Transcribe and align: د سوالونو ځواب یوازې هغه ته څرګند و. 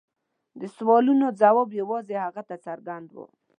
د 0.59 0.61
سوالونو 0.77 1.25
ځواب 1.41 1.69
یوازې 1.81 2.15
هغه 2.25 2.41
ته 2.49 2.55
څرګند 2.65 3.07
و. 3.15 3.17